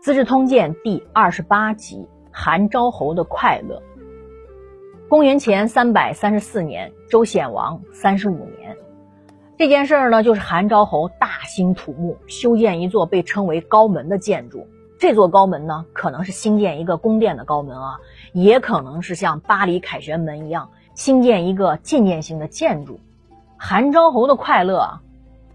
[0.02, 3.82] 《资治通鉴》第二十八集：韩昭侯的快乐。
[5.10, 8.78] 公元前三百三十四年，周显王三十五年，
[9.58, 14.66] 这件事儿呢，就是韩昭侯大兴土木，修建一座被称为高门的建筑。
[14.98, 17.98] 这座高门呢，可能是兴建一个宫殿的高门啊，
[18.32, 23.00] 也可能是像巴黎凯旋门一样兴建一个纪念性的建筑。
[23.58, 25.00] 韩昭侯的快乐，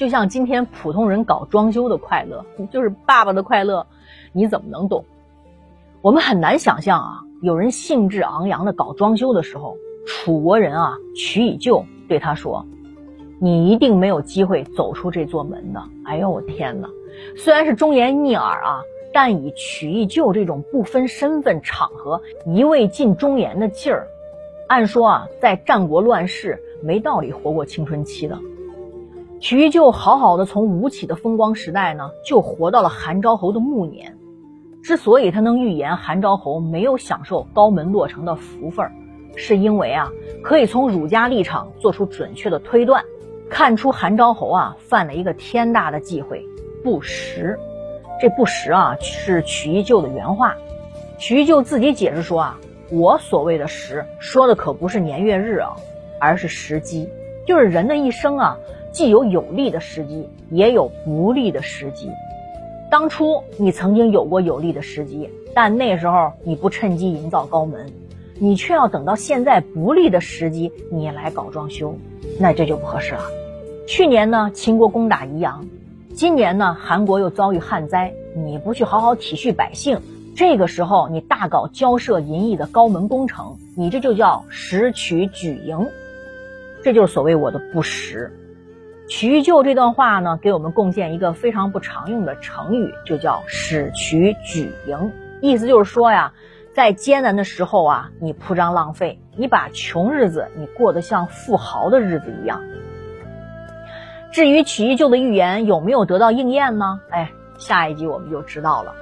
[0.00, 3.86] 就像今天普通人搞装修的快乐，就是爸爸的快乐。
[4.32, 5.04] 你怎么能懂？
[6.00, 12.64] 我们很难想象啊，有人兴致昂扬的搞装修的时候，楚国人啊，曲以旧对他说
[13.38, 16.88] ：“你一定没有机会走出这座门的。”哎呦，我天哪！
[17.36, 18.80] 虽然是忠言逆耳啊，
[19.12, 24.06] 但以曲义旧这种不分身份场合一味尽忠言的劲儿，
[24.66, 28.38] 按说啊，在战国乱世没道理活过青春期的。
[29.40, 34.14] 曲义旧好好的从吴起的风光时代呢，就活到了韩昭侯的暮年。
[34.82, 38.86] 之所以他能预言韩昭侯没有享受高门落成的福分，
[39.36, 40.10] 是因为啊，
[40.42, 43.02] 可以从儒家立场做出准确的推断，
[43.48, 46.44] 看出韩昭侯啊犯了一个天大的忌讳——
[46.84, 47.58] 不食。
[48.20, 50.54] 这不食啊，是曲一旧的原话。
[51.18, 52.58] 曲一旧自己解释说啊，
[52.90, 55.74] 我所谓的食，说的可不是年月日啊，
[56.18, 57.08] 而是时机，
[57.46, 58.58] 就是人的一生啊，
[58.92, 62.10] 既有有利的时机，也有不利的时机。
[62.90, 67.86] 当初你曾经有过有利的时机，但那时候你不趁机营造高门，
[68.38, 71.94] 你却要等到现在不利的时机你来搞装修，
[72.38, 73.22] 那这就不合适了。
[73.86, 75.66] 去年呢，秦国攻打宜阳，
[76.14, 80.00] 今年呢，韩国又遭遇旱灾，你不去好好体恤百姓，
[80.34, 85.88] 这个时候你大搞交涉淫逸的高门工程，你这就叫拾取举营，
[86.82, 88.32] 这就是所谓我的不实。
[89.10, 95.12] 曲义旧这段话呢，给我们贡献一个非常不常用的成语，就叫使渠举盈。
[95.42, 96.32] 意思就是说呀，
[96.72, 102.62] 在艰难的时候啊，你铺张浪费，你把穷日子你过得像富豪的日子一样。
[104.30, 107.00] 至于曲义旧的预言有没有得到应验呢？
[107.10, 108.94] 哎，下一集我们就知道了。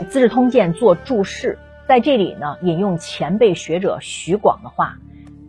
[0.06, 4.98] 《资治通鉴》做注释，在这里呢，引用前辈学者徐广的话。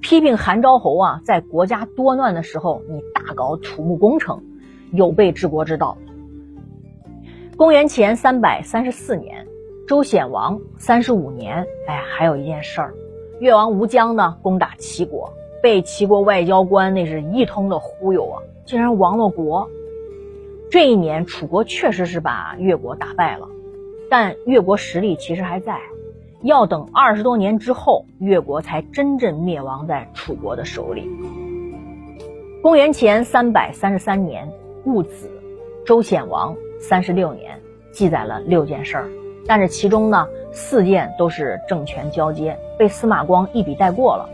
[0.01, 4.41] 批评韩昭侯啊，在国家多乱的时候，你大搞土木工程，
[4.91, 5.97] 有悖治国之道。
[7.57, 9.45] 公元前三百三十四年，
[9.87, 12.93] 周显王三十五年，哎，还有一件事儿，
[13.39, 19.69] 越王吴江呢攻打齐国，被齐国外交官那是一通的忽悠啊，竟然亡了国。
[20.71, 23.49] 这一年，楚国确实是把越国打败了，
[24.09, 25.77] 但越国实力其实还在。
[26.41, 31.09] 要等二十多年之后，越国才真正灭亡在楚国的手里。
[32.61, 34.49] 公元前三百三十三年
[34.85, 35.29] 戊子，
[35.85, 37.59] 周显王三十六年，
[37.91, 39.09] 记载了六件事儿，
[39.45, 44.29] 但是其中呢，四件都是政权交接，被司马光一笔带过了。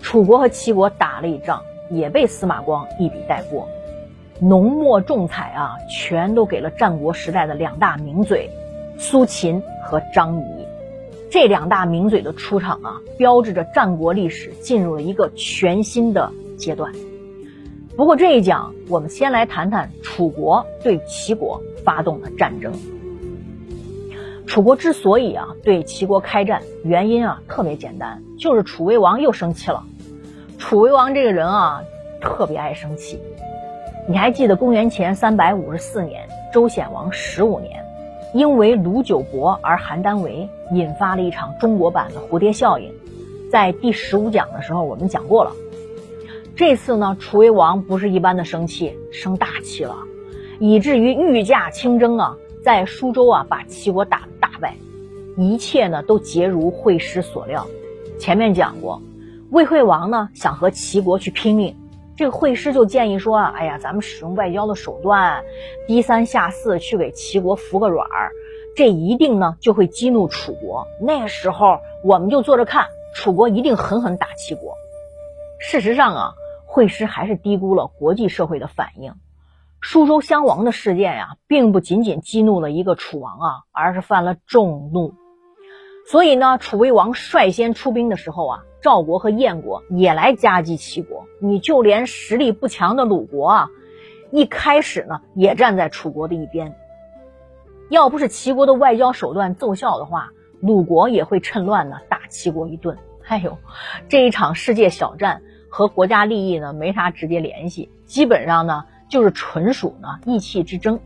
[0.00, 3.68] 楚国和齐国打了一仗，也被司马光一笔带过。
[4.40, 8.48] 浓墨重彩啊，全都给了战国时代的两大名嘴，
[8.96, 10.61] 苏秦和张仪。
[11.32, 16.92] 这两大名嘴的出场啊，标志着战国历史进入了一个全新的阶段。
[17.96, 22.74] 不过这一讲，我们先来谈谈楚国对齐国发动的战争。
[24.46, 29.84] 楚国之所以啊对齐国开战，原因啊特别简单，就是楚威王又生气了。
[30.58, 31.82] 楚威王这个人啊，
[32.20, 33.18] 特别爱生气。
[34.06, 37.81] 你还记得公元前三百五十四年，周显王十五年。
[38.32, 42.92] 因为卢九伯而邯郸围，引发了一场中国版的蝴蝶效应。
[43.50, 45.52] 在第十五讲的时候，我们讲过了。
[46.56, 49.96] 这次呢，楚威王不是一般的生气，生大气了，
[50.58, 54.76] 以至于御驾亲征啊，在舒州啊把齐国打大败。
[55.36, 57.66] 一切呢都皆如惠师所料。
[58.18, 59.02] 前面讲过，
[59.50, 61.76] 魏惠王呢想和齐国去拼命。
[62.16, 65.44] 这个会师就建议说啊，哎呀，咱们使用外交的手段，
[65.86, 68.32] 低三下四去给齐国服个软儿，
[68.76, 70.86] 这一定呢就会激怒楚国。
[71.00, 74.74] 那时候我们就坐着看，楚国一定狠狠打齐国。
[75.58, 76.32] 事实上啊，
[76.66, 79.14] 会师还是低估了国际社会的反应。
[79.80, 85.14] 舒州襄王的事件呀，并不仅仅激怒了一个楚王啊，而是犯了众怒。
[86.06, 88.64] 所以呢，楚威王率先出兵的时候啊。
[88.82, 93.70] 赵国和燕国也来夹击齐国，你就连实力不强的鲁国啊，
[94.30, 96.76] 一开始呢也站在楚国的一边。
[97.90, 100.30] 要不是齐国的外交手段奏效的话，
[100.60, 102.96] 鲁国也会趁乱呢打齐国一顿。
[103.26, 103.58] 哎呦，
[104.08, 111.00] 这一场世界小战和国家利益呢没啥直接联系，基本上呢就是纯属呢意气之争。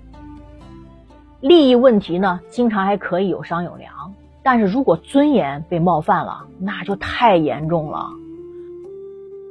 [1.41, 8.11] 利益问题呢，经常还可以有商有量，但是如果尊严被冒犯了，那就太严重了。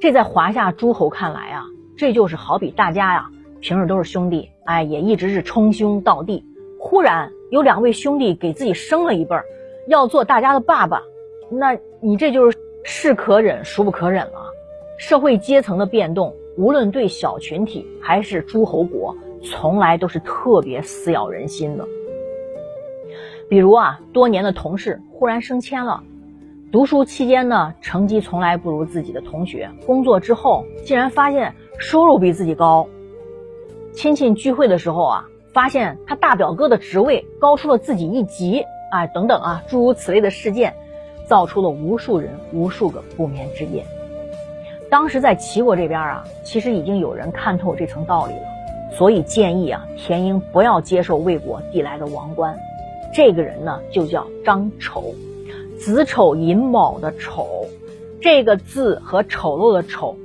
[0.02, 1.66] 这在华夏诸侯看来啊，
[1.98, 3.30] 这就是好比大家呀，
[3.62, 6.46] 平日都是兄弟，哎，也一直是称兄道弟，
[6.80, 9.46] 忽然有两位兄弟给自己生了一辈儿，
[9.88, 11.02] 要做大家的爸爸，
[11.50, 14.52] 那你这就是是可忍孰不可忍了。
[14.98, 21.86] 社会阶层的变动，无论对小群体还是诸侯国，从来都是特别撕咬人心的。
[23.50, 26.04] 比如啊，多年的同事忽然升迁了，
[26.76, 32.86] 读书期间呢，成绩从来不如自己的同学，工作之后竟然发现收入比自己高。
[33.94, 38.62] 亲戚聚会的时候啊，发现他大表哥的职位高出了自己一级，
[38.92, 40.76] 啊，等等啊，诸如此类的事件，
[41.26, 43.82] 造出了无数人无数个不眠之夜。
[44.90, 48.48] 当时在齐国这边啊，其实已经有人看透这层道理了，
[48.92, 52.54] 所以建议啊，田婴不要接受魏国递来的王冠。
[53.14, 55.16] 这个人呢，就叫张丑，
[55.86, 57.68] 子丑寅卯的丑，
[58.20, 60.18] 这个字和丑陋的丑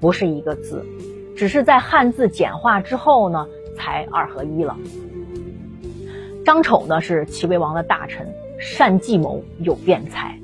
[0.00, 0.86] 不是一个字，
[1.36, 4.76] 只是在汉字简化之后呢，才二合一了。
[6.44, 10.38] 张丑呢是齐威王的大臣，善计谋，有辩才。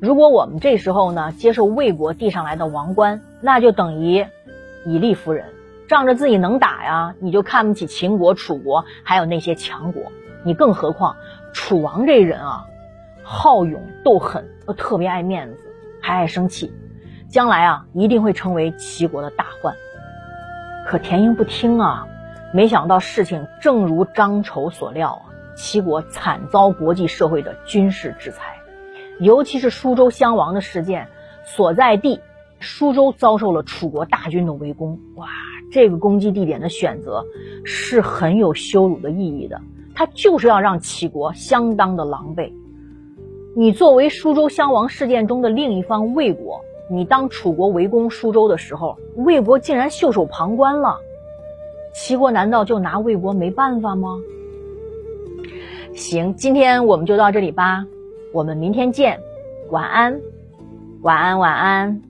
[0.00, 4.26] 如果我们这时候呢接受魏国递上来的王冠，那就等于
[4.84, 5.46] 以力服人，
[5.88, 10.12] 仗着自己能打呀，你就看不起秦国、楚国，还有那些强国。
[10.44, 11.16] 你更何况
[11.54, 12.66] 楚王这人啊，
[13.24, 15.58] 好勇斗狠，又特别爱面子，
[16.00, 16.70] 还爱生气，
[17.28, 19.74] 将来啊一定会成为齐国的大患。
[20.86, 22.06] 可田婴不听啊，
[22.52, 28.54] 没想到事情正如张丑所料啊，齐国惨遭国际社会的军事制裁。
[29.18, 31.08] 尤其是舒州襄王的事件
[31.44, 32.20] 所在地，
[32.58, 35.00] 舒州遭受了楚国大军的围攻。
[35.14, 35.28] 哇，
[35.72, 37.24] 这个攻击地点的选择
[37.64, 39.60] 是很有羞辱的意义的，
[39.94, 42.52] 他就是要让齐国相当的狼狈。
[43.56, 50.98] 你作为苏州襄王事件中的另一方魏国，你当楚国围攻苏州的时候，魏国竟然袖手旁观了，
[51.92, 54.18] 齐国难道就拿魏国没办法吗？
[55.94, 57.86] 行，今天我们就到这里吧。
[58.32, 59.20] 我们明天见，
[59.70, 60.20] 晚安，
[61.02, 62.02] 晚安，晚安。